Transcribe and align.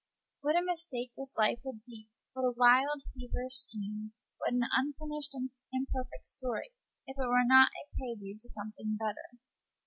What 0.41 0.55
a 0.55 0.63
mistake 0.63 1.11
this 1.15 1.35
life 1.37 1.59
would 1.63 1.85
be, 1.85 2.09
what 2.33 2.41
a 2.41 2.51
wild, 2.57 3.03
feverish 3.13 3.65
dream, 3.71 4.13
what 4.39 4.51
an 4.51 4.63
unfinished 4.75 5.35
and 5.35 5.51
imperfect 5.71 6.27
story, 6.27 6.71
if 7.05 7.17
it 7.19 7.19
were 7.21 7.27
Page 7.27 7.37
72 7.49 7.49
not 7.49 7.69
a 7.71 7.95
prelude 7.95 8.39
to 8.41 8.49
something 8.49 8.97
better! 8.97 9.37